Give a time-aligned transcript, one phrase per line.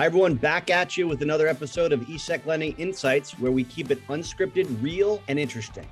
[0.00, 3.90] Hi, everyone, back at you with another episode of ESEC Lending Insights, where we keep
[3.90, 5.86] it unscripted, real, and interesting.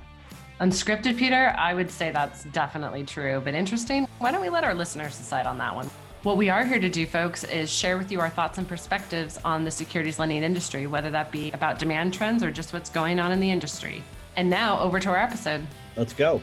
[0.61, 1.53] Unscripted, Peter?
[1.55, 4.07] I would say that's definitely true, but interesting?
[4.17, 5.91] Why don't we let our listeners decide on that one?
[6.23, 9.37] What we are here to do, folks, is share with you our thoughts and perspectives
[9.45, 13.19] on the securities lending industry, whether that be about demand trends or just what's going
[13.19, 14.03] on in the industry.
[14.35, 15.67] And now over to our episode.
[15.95, 16.41] Let's go.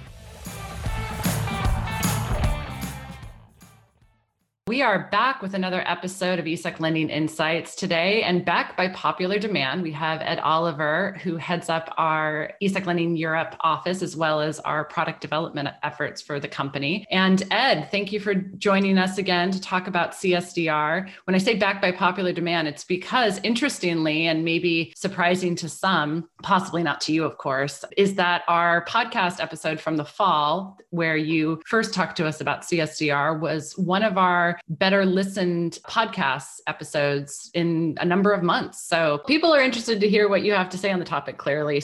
[4.77, 9.39] We are back with another episode of ESEC Lending Insights today, and back by popular
[9.39, 9.81] demand.
[9.81, 14.61] We have Ed Oliver, who heads up our ESEC Lending Europe office, as well as
[14.61, 17.07] our product development efforts for the company.
[17.11, 21.09] And Ed, thank you for joining us again to talk about CSDR.
[21.25, 26.29] When I say back by popular demand, it's because, interestingly, and maybe surprising to some,
[26.43, 31.17] possibly not to you, of course, is that our podcast episode from the fall, where
[31.17, 37.51] you first talked to us about CSDR, was one of our better listened podcast episodes
[37.55, 38.87] in a number of months.
[38.87, 41.83] So people are interested to hear what you have to say on the topic clearly.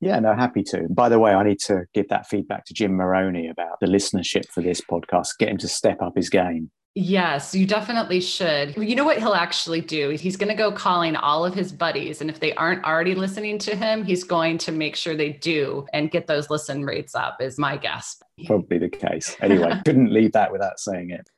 [0.00, 0.88] Yeah, no, happy to.
[0.88, 4.46] By the way, I need to give that feedback to Jim Moroney about the listenership
[4.48, 6.70] for this podcast, get him to step up his game.
[6.96, 8.76] Yes, you definitely should.
[8.76, 10.08] You know what he'll actually do?
[10.10, 12.20] He's going to go calling all of his buddies.
[12.20, 15.86] And if they aren't already listening to him, he's going to make sure they do
[15.92, 18.20] and get those listen rates up, is my guess.
[18.46, 19.36] Probably the case.
[19.40, 21.30] Anyway, couldn't leave that without saying it.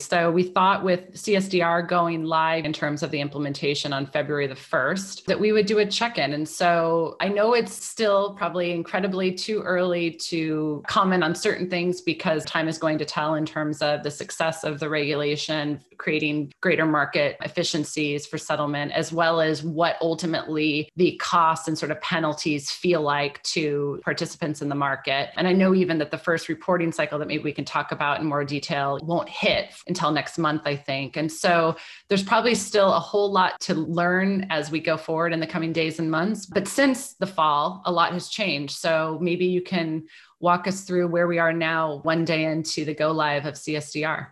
[0.00, 4.54] So we thought with CSDR going live in terms of the implementation on February the
[4.54, 6.32] 1st that we would do a check-in.
[6.32, 12.00] And so I know it's still probably incredibly too early to comment on certain things
[12.00, 16.52] because time is going to tell in terms of the success of the regulation, creating
[16.60, 22.00] greater market efficiencies for settlement, as well as what ultimately the costs and sort of
[22.00, 25.30] penalties feel like to participants in the market.
[25.36, 28.20] And I know even that the first reporting cycle that maybe we can talk about
[28.20, 31.16] in more detail won't hit until next month, I think.
[31.16, 31.76] And so
[32.08, 35.72] there's probably still a whole lot to learn as we go forward in the coming
[35.72, 36.46] days and months.
[36.46, 38.76] But since the fall, a lot has changed.
[38.76, 40.04] So maybe you can
[40.40, 44.28] walk us through where we are now, one day into the go live of CSDR.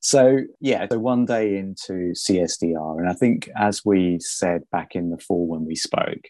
[0.00, 2.98] So, yeah, so one day into CSDR.
[2.98, 6.28] And I think, as we said back in the fall when we spoke,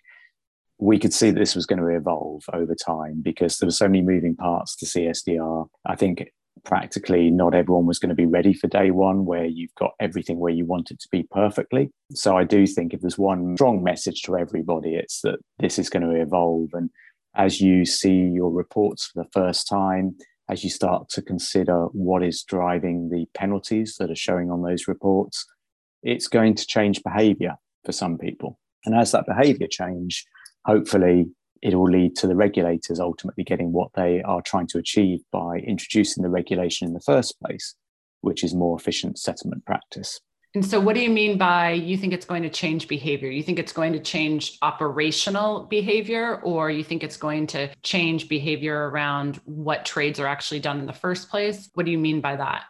[0.79, 3.89] we could see that this was going to evolve over time because there were so
[3.89, 5.69] many moving parts to CSDR.
[5.85, 6.31] I think
[6.67, 10.39] practically not everyone was going to be ready for day one where you've got everything
[10.39, 11.91] where you want it to be perfectly.
[12.13, 15.89] So I do think if there's one strong message to everybody, it's that this is
[15.89, 16.71] going to evolve.
[16.73, 16.91] And
[17.37, 20.17] as you see your reports for the first time,
[20.51, 24.89] as you start to consider what is driving the penalties that are showing on those
[24.89, 25.47] reports,
[26.03, 28.59] it's going to change behavior for some people.
[28.85, 30.25] And as that behavior change,
[30.65, 31.27] hopefully
[31.63, 35.59] it will lead to the regulators ultimately getting what they are trying to achieve by
[35.59, 37.75] introducing the regulation in the first place,
[38.21, 40.21] which is more efficient settlement practice.
[40.55, 43.29] And so, what do you mean by you think it's going to change behavior?
[43.29, 48.27] You think it's going to change operational behavior, or you think it's going to change
[48.27, 51.69] behavior around what trades are actually done in the first place?
[51.75, 52.63] What do you mean by that?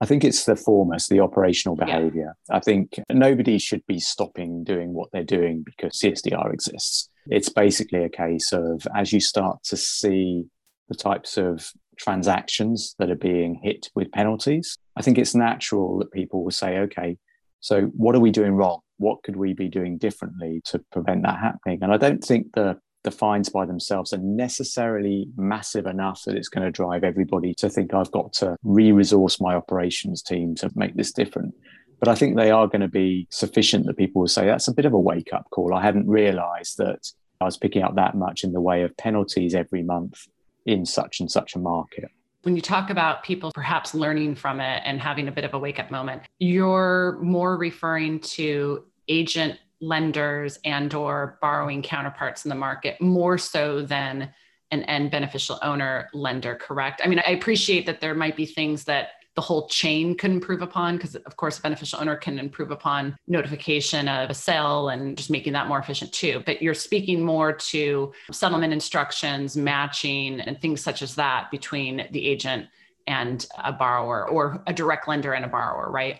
[0.00, 2.36] I think it's the foremost, the operational behavior.
[2.48, 2.56] Yeah.
[2.56, 7.10] I think nobody should be stopping doing what they're doing because CSDR exists.
[7.28, 10.44] It's basically a case of as you start to see
[10.88, 16.12] the types of transactions that are being hit with penalties, I think it's natural that
[16.12, 17.18] people will say, okay,
[17.60, 18.80] so what are we doing wrong?
[18.98, 21.80] What could we be doing differently to prevent that happening?
[21.82, 26.48] And I don't think the the fines by themselves are necessarily massive enough that it's
[26.48, 30.70] going to drive everybody to think I've got to re resource my operations team to
[30.74, 31.54] make this different.
[32.00, 34.74] But I think they are going to be sufficient that people will say that's a
[34.74, 35.74] bit of a wake up call.
[35.74, 37.00] I hadn't realized that
[37.40, 40.26] I was picking up that much in the way of penalties every month
[40.66, 42.10] in such and such a market.
[42.42, 45.58] When you talk about people perhaps learning from it and having a bit of a
[45.58, 52.54] wake up moment, you're more referring to agent lenders and or borrowing counterparts in the
[52.54, 54.32] market more so than
[54.70, 58.84] an end beneficial owner lender correct i mean i appreciate that there might be things
[58.84, 62.72] that the whole chain could improve upon because of course a beneficial owner can improve
[62.72, 66.42] upon notification of a sale and just making that more efficient too.
[66.44, 72.26] But you're speaking more to settlement instructions matching and things such as that between the
[72.26, 72.66] agent
[73.06, 76.18] and a borrower or a direct lender and a borrower right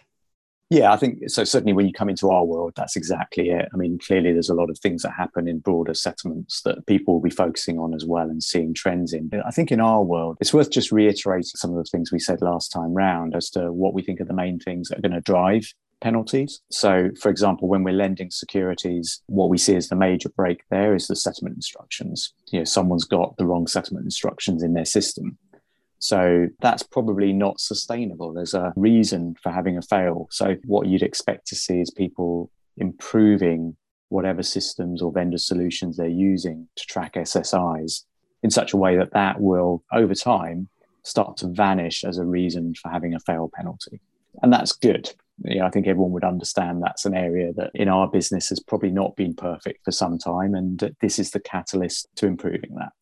[0.70, 1.44] yeah, I think so.
[1.44, 3.68] Certainly, when you come into our world, that's exactly it.
[3.72, 7.14] I mean, clearly, there's a lot of things that happen in broader settlements that people
[7.14, 9.30] will be focusing on as well and seeing trends in.
[9.46, 12.42] I think in our world, it's worth just reiterating some of the things we said
[12.42, 15.12] last time round as to what we think are the main things that are going
[15.12, 16.60] to drive penalties.
[16.70, 20.94] So, for example, when we're lending securities, what we see as the major break there
[20.94, 22.32] is the settlement instructions.
[22.52, 25.38] You know, someone's got the wrong settlement instructions in their system.
[25.98, 28.32] So that's probably not sustainable.
[28.32, 30.28] There's a reason for having a fail.
[30.30, 33.76] So what you'd expect to see is people improving
[34.08, 38.04] whatever systems or vendor solutions they're using to track SSIs
[38.42, 40.68] in such a way that that will, over time,
[41.02, 44.00] start to vanish as a reason for having a fail penalty.
[44.42, 45.12] And that's good.
[45.44, 48.60] You know, I think everyone would understand that's an area that in our business has
[48.60, 50.54] probably not been perfect for some time.
[50.54, 52.92] And this is the catalyst to improving that.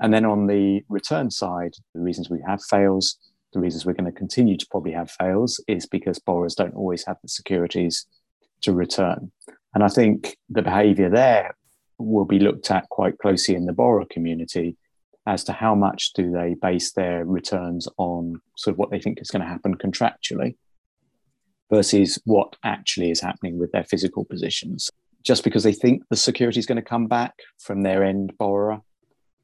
[0.00, 3.16] And then on the return side, the reasons we have fails,
[3.52, 7.04] the reasons we're going to continue to probably have fails is because borrowers don't always
[7.06, 8.06] have the securities
[8.62, 9.30] to return.
[9.74, 11.54] And I think the behavior there
[11.98, 14.76] will be looked at quite closely in the borrower community
[15.26, 19.20] as to how much do they base their returns on sort of what they think
[19.20, 20.56] is going to happen contractually
[21.70, 24.90] versus what actually is happening with their physical positions.
[25.22, 28.82] Just because they think the security is going to come back from their end borrower,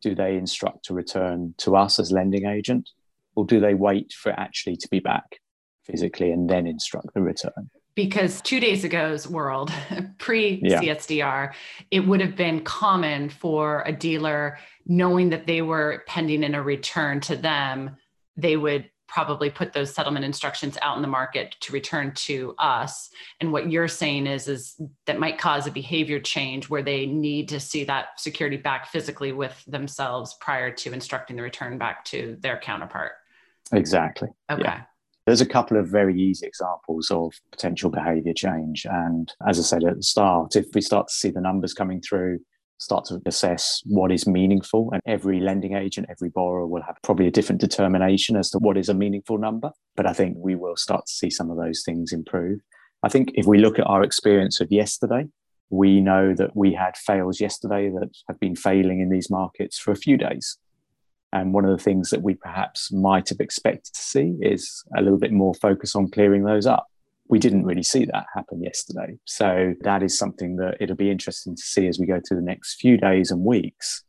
[0.00, 2.90] do they instruct to return to us as lending agent,
[3.34, 5.40] or do they wait for it actually to be back
[5.84, 7.70] physically and then instruct the return?
[7.94, 9.70] because two days ago's world,
[10.18, 11.52] pre CSDR, yeah.
[11.90, 16.62] it would have been common for a dealer knowing that they were pending in a
[16.62, 17.96] return to them,
[18.36, 23.10] they would probably put those settlement instructions out in the market to return to us
[23.40, 27.48] and what you're saying is is that might cause a behavior change where they need
[27.48, 32.36] to see that security back physically with themselves prior to instructing the return back to
[32.40, 33.12] their counterpart
[33.72, 34.82] exactly okay yeah.
[35.26, 38.84] There's a couple of very easy examples of potential behavior change.
[38.90, 42.00] And as I said at the start, if we start to see the numbers coming
[42.00, 42.40] through,
[42.80, 47.26] start to assess what is meaningful, and every lending agent, every borrower will have probably
[47.26, 49.70] a different determination as to what is a meaningful number.
[49.96, 52.60] But I think we will start to see some of those things improve.
[53.02, 55.28] I think if we look at our experience of yesterday,
[55.68, 59.92] we know that we had fails yesterday that have been failing in these markets for
[59.92, 60.58] a few days.
[61.32, 65.00] And one of the things that we perhaps might have expected to see is a
[65.00, 66.89] little bit more focus on clearing those up.
[67.30, 69.16] We didn't really see that happen yesterday.
[69.24, 72.44] So that is something that it'll be interesting to see as we go through the
[72.44, 74.02] next few days and weeks.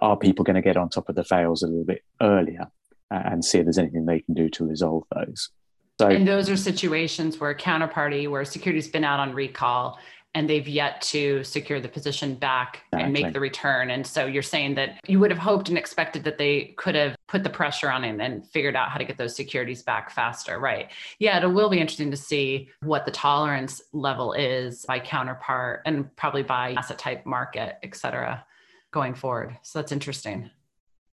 [0.00, 2.66] Are people going to get on top of the fails a little bit earlier
[3.10, 5.50] uh, and see if there's anything they can do to resolve those?
[5.98, 9.98] So, and those are situations where counterparty, where security's been out on recall
[10.36, 13.02] and they've yet to secure the position back exactly.
[13.02, 13.90] and make the return.
[13.90, 17.16] And so you're saying that you would have hoped and expected that they could have
[17.26, 20.58] put the pressure on him and figured out how to get those securities back faster,
[20.58, 20.90] right?
[21.18, 26.14] Yeah, it will be interesting to see what the tolerance level is by counterpart and
[26.16, 28.44] probably by asset type market, et cetera,
[28.90, 29.56] going forward.
[29.62, 30.50] So that's interesting.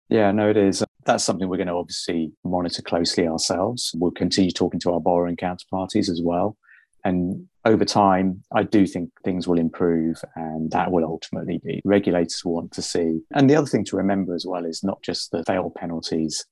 [0.10, 0.84] Yeah, no, it is.
[1.06, 3.96] That's something we're going to obviously monitor closely ourselves.
[3.96, 6.58] We'll continue talking to our borrowing counterparties as well
[7.06, 12.44] and over time, I do think things will improve, and that will ultimately be regulators
[12.44, 13.22] want to see.
[13.34, 16.46] And the other thing to remember as well is not just the fail penalties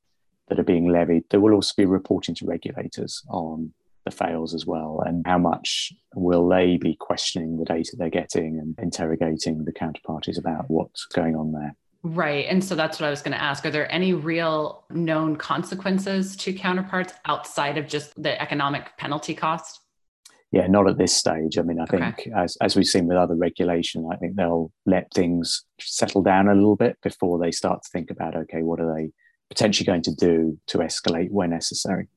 [0.48, 3.74] that are being levied, there will also be reporting to regulators on
[4.06, 8.60] the fails as well, and how much will they be questioning the data they're getting
[8.60, 11.76] and interrogating the counterparties about what's going on there.
[12.04, 12.48] Right.
[12.50, 13.64] And so that's what I was going to ask.
[13.64, 19.81] Are there any real known consequences to counterparts outside of just the economic penalty cost?
[20.52, 21.58] Yeah, not at this stage.
[21.58, 22.32] I mean, I think okay.
[22.36, 26.56] as, as we've seen with other regulation, I think they'll let things settle down a
[26.56, 29.12] little bit before they start to think about, okay, what are they
[29.50, 32.08] potentially going to do to escalate where necessary?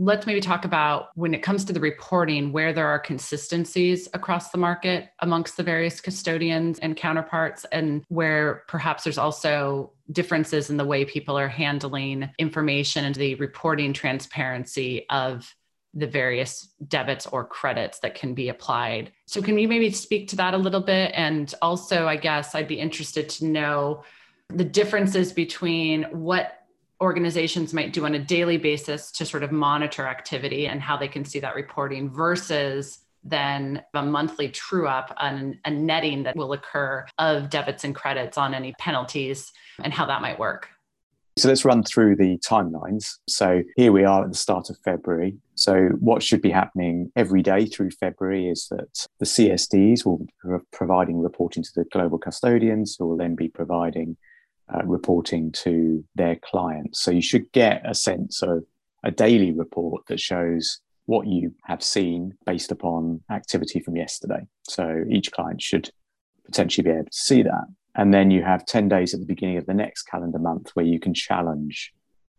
[0.00, 4.50] Let's maybe talk about when it comes to the reporting, where there are consistencies across
[4.50, 10.76] the market amongst the various custodians and counterparts, and where perhaps there's also differences in
[10.76, 15.52] the way people are handling information and the reporting transparency of
[15.94, 19.12] the various debits or credits that can be applied.
[19.26, 21.12] So, can you maybe speak to that a little bit?
[21.14, 24.04] And also, I guess I'd be interested to know
[24.48, 26.54] the differences between what
[27.00, 31.08] organizations might do on a daily basis to sort of monitor activity and how they
[31.08, 36.52] can see that reporting versus then a monthly true up and a netting that will
[36.52, 39.52] occur of debits and credits on any penalties
[39.82, 40.68] and how that might work.
[41.38, 43.18] So let's run through the timelines.
[43.28, 45.36] So here we are at the start of February.
[45.54, 50.32] So what should be happening every day through February is that the CSDs will be
[50.72, 54.16] providing reporting to the global custodians, who will then be providing
[54.74, 57.00] uh, reporting to their clients.
[57.00, 58.64] So you should get a sense of
[59.04, 64.46] a daily report that shows what you have seen based upon activity from yesterday.
[64.68, 65.90] So each client should
[66.44, 67.64] potentially be able to see that.
[67.96, 70.86] And then you have 10 days at the beginning of the next calendar month where
[70.86, 71.92] you can challenge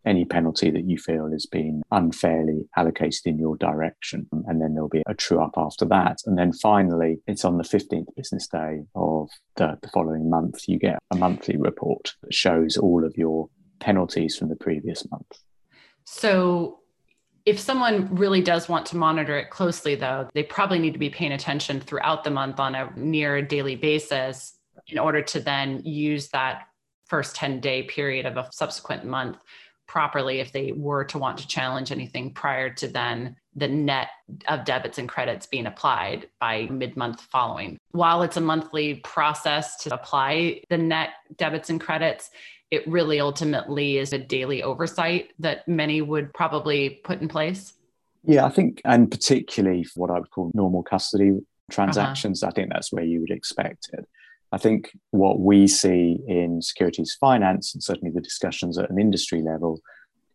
[0.05, 4.27] any penalty that you feel has been unfairly allocated in your direction.
[4.47, 6.19] And then there'll be a true up after that.
[6.25, 10.79] And then finally, it's on the 15th business day of the, the following month, you
[10.79, 15.27] get a monthly report that shows all of your penalties from the previous month.
[16.05, 16.77] So,
[17.45, 21.09] if someone really does want to monitor it closely, though, they probably need to be
[21.09, 24.58] paying attention throughout the month on a near daily basis
[24.89, 26.67] in order to then use that
[27.07, 29.37] first 10 day period of a subsequent month
[29.87, 34.09] properly if they were to want to challenge anything prior to then the net
[34.47, 37.77] of debits and credits being applied by mid month following.
[37.91, 42.29] While it's a monthly process to apply the net debits and credits,
[42.69, 47.73] it really ultimately is a daily oversight that many would probably put in place.
[48.23, 51.31] Yeah, I think, and particularly for what I would call normal custody
[51.71, 52.51] transactions, uh-huh.
[52.51, 54.07] I think that's where you would expect it.
[54.51, 59.41] I think what we see in securities finance, and certainly the discussions at an industry
[59.41, 59.79] level,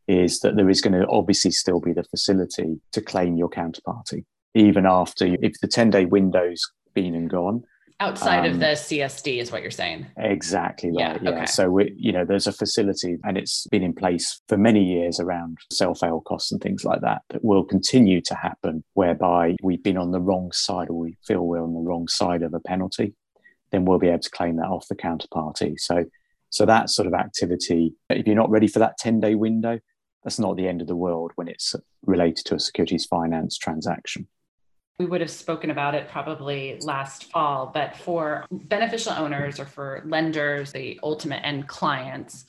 [0.07, 4.25] is that there is going to obviously still be the facility to claim your counterparty,
[4.55, 6.63] even after if the 10 day window's
[6.95, 7.65] been and gone.
[8.01, 10.07] Outside um, of the CSD is what you're saying.
[10.19, 10.99] Exactly right.
[10.99, 11.19] Yeah.
[11.23, 11.31] yeah.
[11.31, 11.47] Okay.
[11.47, 15.21] So we, you know, there's a facility and it's been in place for many years
[15.21, 19.97] around sell-fail costs and things like that that will continue to happen whereby we've been
[19.97, 23.15] on the wrong side or we feel we're on the wrong side of a penalty
[23.75, 25.79] then we'll be able to claim that off the counterparty.
[25.79, 26.05] So,
[26.51, 29.81] so that sort of activity, if you're not ready for that 10 day window,
[30.23, 31.75] that's not the end of the world when it's
[32.07, 34.29] related to a securities finance transaction.
[34.99, 40.03] We would have spoken about it probably last fall, but for beneficial owners or for
[40.07, 42.45] lenders, the ultimate end clients,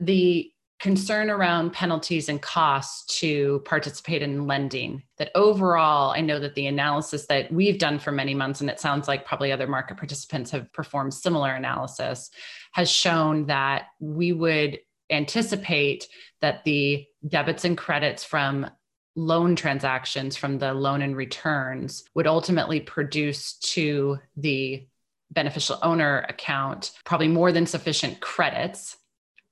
[0.00, 0.50] the
[0.82, 6.66] concern around penalties and costs to participate in lending that overall i know that the
[6.66, 10.50] analysis that we've done for many months and it sounds like probably other market participants
[10.50, 12.30] have performed similar analysis
[12.72, 14.76] has shown that we would
[15.08, 16.08] anticipate
[16.40, 18.68] that the debits and credits from
[19.14, 24.84] loan transactions from the loan and returns would ultimately produce to the
[25.30, 28.96] beneficial owner account probably more than sufficient credits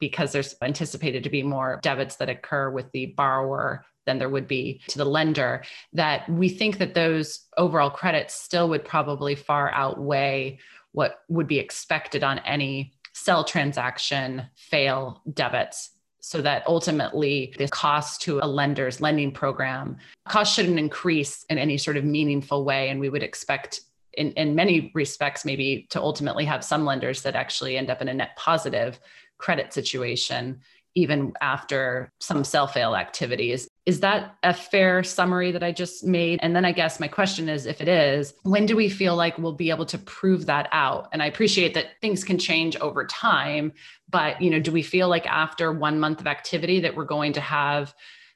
[0.00, 4.48] because there's anticipated to be more debits that occur with the borrower than there would
[4.48, 9.70] be to the lender that we think that those overall credits still would probably far
[9.72, 10.58] outweigh
[10.92, 15.90] what would be expected on any sell transaction fail debits.
[16.22, 19.96] So that ultimately the cost to a lender's lending program
[20.28, 22.90] cost shouldn't increase in any sort of meaningful way.
[22.90, 23.80] And we would expect
[24.14, 28.08] in, in many respects maybe to ultimately have some lenders that actually end up in
[28.08, 28.98] a net positive
[29.40, 30.60] credit situation
[30.96, 33.68] even after some sell fail activities.
[33.86, 36.40] Is that a fair summary that I just made?
[36.42, 39.38] And then I guess my question is if it is, when do we feel like
[39.38, 41.08] we'll be able to prove that out?
[41.12, 43.72] And I appreciate that things can change over time,
[44.08, 47.34] but you know, do we feel like after 1 month of activity that we're going
[47.34, 47.94] to have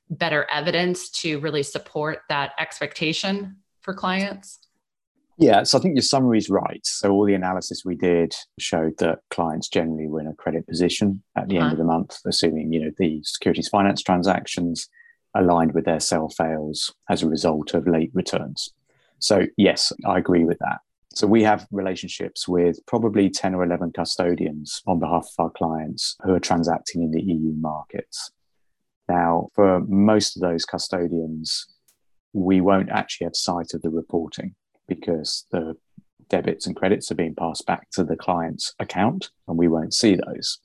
[0.08, 4.60] better evidence to really support that expectation for clients?
[5.38, 6.80] Yeah, so I think your summary is right.
[6.84, 11.22] So all the analysis we did showed that clients generally were in a credit position
[11.36, 11.64] at the uh-huh.
[11.64, 14.88] end of the month, assuming you know the securities finance transactions
[15.34, 18.72] aligned with their sell fails as a result of late returns.
[19.18, 20.78] So yes, I agree with that.
[21.14, 26.16] So we have relationships with probably 10 or 11 custodians on behalf of our clients
[26.22, 28.32] who are transacting in the EU markets.
[29.08, 31.66] Now, for most of those custodians,
[32.32, 34.54] we won't actually have sight of the reporting
[34.86, 35.76] because the
[36.28, 40.16] debits and credits are being passed back to the client's account and we won't see
[40.16, 40.58] those.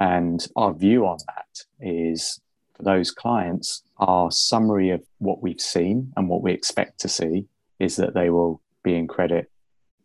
[0.00, 2.40] And our view on that is
[2.74, 7.46] for those clients, our summary of what we've seen and what we expect to see
[7.78, 9.50] is that they will be in credit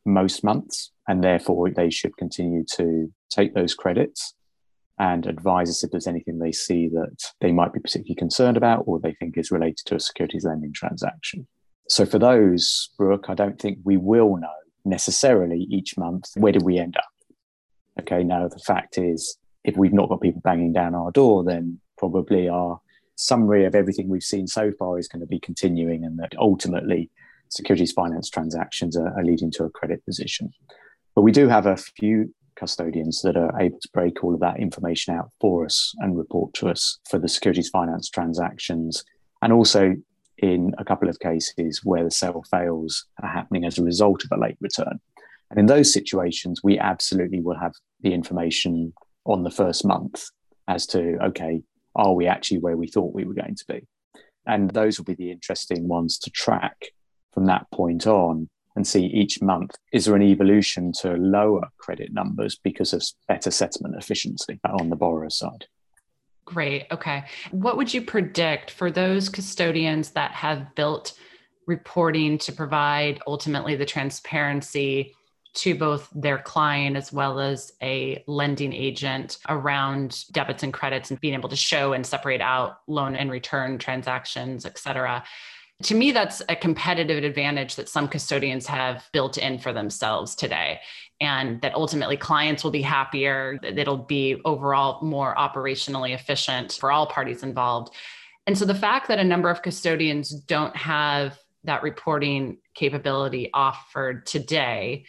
[0.06, 4.34] most months and therefore they should continue to take those credits
[5.00, 8.84] and advise us if there's anything they see that they might be particularly concerned about
[8.88, 11.48] or they think is related to a securities lending transaction.
[11.89, 14.50] So for those, Brooke, I don't think we will know
[14.86, 17.06] necessarily each month where do we end up.
[18.01, 21.79] Okay, now the fact is, if we've not got people banging down our door, then
[21.98, 22.79] probably our
[23.15, 27.10] summary of everything we've seen so far is going to be continuing, and that ultimately
[27.50, 30.51] securities finance transactions are, are leading to a credit position.
[31.15, 34.60] But we do have a few custodians that are able to break all of that
[34.60, 39.03] information out for us and report to us for the securities finance transactions
[39.41, 39.96] and also
[40.38, 44.32] in a couple of cases where the sale fails are happening as a result of
[44.32, 45.00] a late return.
[45.50, 48.94] And in those situations, we absolutely will have the information
[49.25, 50.25] on the first month
[50.67, 51.62] as to, okay,
[51.96, 53.88] are we actually where we thought we were going to be?
[54.46, 56.88] And those will be the interesting ones to track
[57.34, 62.13] from that point on and see each month is there an evolution to lower credit
[62.13, 65.65] numbers because of better settlement efficiency on the borrower side?
[66.48, 66.86] Great.
[66.92, 67.25] Okay.
[67.51, 71.12] What would you predict for those custodians that have built
[71.66, 75.13] reporting to provide ultimately the transparency
[75.56, 81.20] to both their client as well as a lending agent around debits and credits and
[81.20, 85.25] being able to show and separate out loan and return transactions, et cetera.
[85.84, 90.79] To me, that's a competitive advantage that some custodians have built in for themselves today.
[91.22, 96.91] And that ultimately clients will be happier, that it'll be overall more operationally efficient for
[96.91, 97.93] all parties involved.
[98.48, 104.25] And so the fact that a number of custodians don't have that reporting capability offered
[104.25, 105.05] today,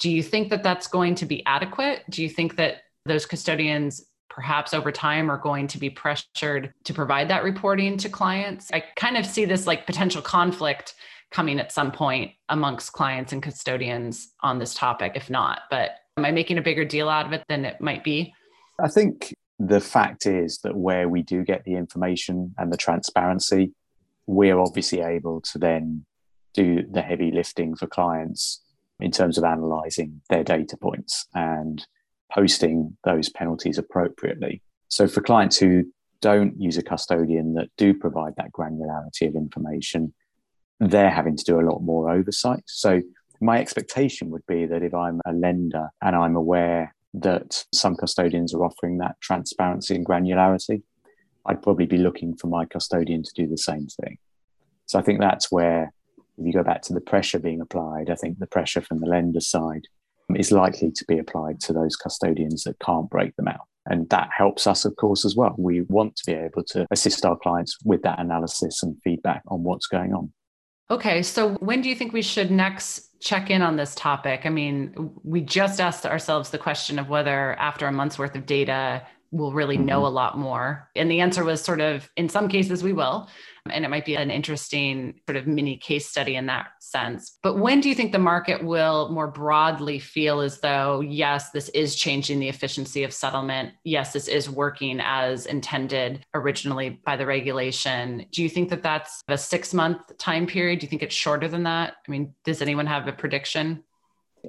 [0.00, 2.02] do you think that that's going to be adequate?
[2.10, 6.94] Do you think that those custodians perhaps over time are going to be pressured to
[6.94, 8.70] provide that reporting to clients?
[8.72, 10.94] I kind of see this like potential conflict
[11.30, 15.62] coming at some point amongst clients and custodians on this topic, if not.
[15.70, 18.32] But am I making a bigger deal out of it than it might be?
[18.82, 23.72] I think the fact is that where we do get the information and the transparency,
[24.26, 26.04] we're obviously able to then
[26.54, 28.62] do the heavy lifting for clients
[29.00, 31.86] in terms of analyzing their data points and
[32.32, 34.62] posting those penalties appropriately.
[34.88, 35.84] So for clients who
[36.20, 40.14] don't use a custodian that do provide that granularity of information,
[40.80, 42.62] they're having to do a lot more oversight.
[42.66, 43.02] So
[43.40, 48.54] my expectation would be that if I'm a lender and I'm aware that some custodians
[48.54, 50.82] are offering that transparency and granularity,
[51.46, 54.18] I'd probably be looking for my custodian to do the same thing.
[54.86, 55.92] So I think that's where,
[56.38, 59.06] if you go back to the pressure being applied, I think the pressure from the
[59.06, 59.86] lender side
[60.36, 63.66] is likely to be applied to those custodians that can't break them out.
[63.86, 65.54] And that helps us, of course, as well.
[65.58, 69.62] We want to be able to assist our clients with that analysis and feedback on
[69.62, 70.32] what's going on.
[70.90, 74.42] Okay, so when do you think we should next check in on this topic?
[74.44, 78.44] I mean, we just asked ourselves the question of whether after a month's worth of
[78.46, 80.06] data, we'll really know mm-hmm.
[80.06, 80.88] a lot more.
[80.94, 83.28] And the answer was sort of in some cases we will.
[83.70, 87.38] And it might be an interesting sort of mini case study in that sense.
[87.42, 91.70] But when do you think the market will more broadly feel as though, yes, this
[91.70, 93.72] is changing the efficiency of settlement?
[93.82, 98.26] Yes, this is working as intended originally by the regulation.
[98.32, 100.80] Do you think that that's a six month time period?
[100.80, 101.94] Do you think it's shorter than that?
[102.06, 103.82] I mean, does anyone have a prediction?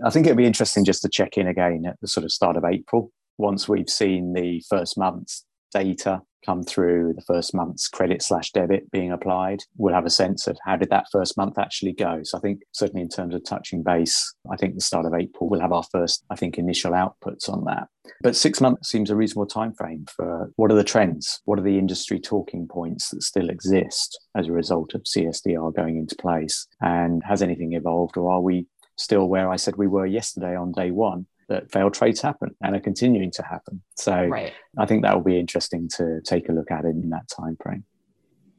[0.03, 2.57] I think it'd be interesting just to check in again at the sort of start
[2.57, 8.21] of April once we've seen the first month's data come through the first month's credit
[8.21, 11.91] slash debit being applied, we'll have a sense of how did that first month actually
[11.91, 12.19] go.
[12.23, 15.49] So I think certainly in terms of touching base, I think the start of April
[15.49, 17.87] we'll have our first, I think, initial outputs on that.
[18.21, 21.41] But six months seems a reasonable time frame for what are the trends?
[21.45, 25.97] What are the industry talking points that still exist as a result of CSDR going
[25.97, 26.67] into place?
[26.81, 28.67] And has anything evolved or are we
[28.97, 31.25] still where I said we were yesterday on day one?
[31.49, 33.81] That failed trades happen and are continuing to happen.
[33.95, 34.53] So right.
[34.77, 37.83] I think that will be interesting to take a look at in that time frame.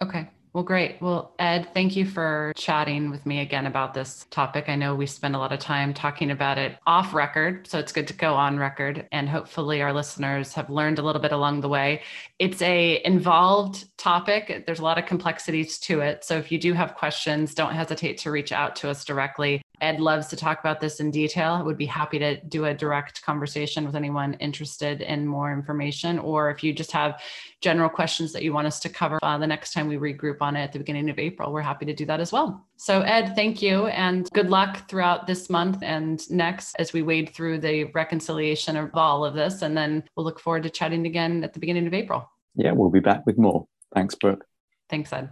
[0.02, 0.28] Okay.
[0.56, 1.02] Well, great.
[1.02, 4.70] Well, Ed, thank you for chatting with me again about this topic.
[4.70, 7.92] I know we spend a lot of time talking about it off record, so it's
[7.92, 9.06] good to go on record.
[9.12, 12.00] And hopefully, our listeners have learned a little bit along the way.
[12.38, 14.64] It's a involved topic.
[14.64, 16.24] There's a lot of complexities to it.
[16.24, 19.60] So if you do have questions, don't hesitate to reach out to us directly.
[19.80, 21.64] Ed loves to talk about this in detail.
[21.64, 26.18] Would be happy to do a direct conversation with anyone interested in more information.
[26.18, 27.20] Or if you just have
[27.60, 30.56] general questions that you want us to cover uh, the next time we regroup on
[30.56, 32.64] it at the beginning of April, we're happy to do that as well.
[32.76, 37.30] So, Ed, thank you and good luck throughout this month and next as we wade
[37.30, 39.62] through the reconciliation of all of this.
[39.62, 42.28] And then we'll look forward to chatting again at the beginning of April.
[42.54, 43.66] Yeah, we'll be back with more.
[43.94, 44.44] Thanks, Brooke.
[44.88, 45.30] Thanks, Ed.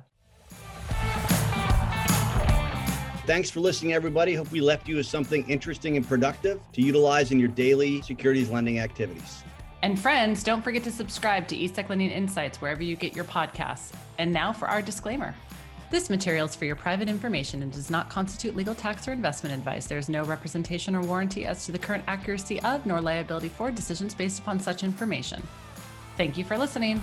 [3.26, 4.34] Thanks for listening, everybody.
[4.34, 8.50] Hope we left you with something interesting and productive to utilize in your daily securities
[8.50, 9.42] lending activities.
[9.82, 13.92] And friends, don't forget to subscribe to ESEC Lending Insights wherever you get your podcasts.
[14.18, 15.34] And now for our disclaimer.
[15.90, 19.54] This material is for your private information and does not constitute legal tax or investment
[19.54, 19.87] advice.
[19.87, 23.70] There is no representation or warranty as to the current accuracy of nor liability for
[23.70, 25.42] decisions based upon such information.
[26.18, 27.02] Thank you for listening.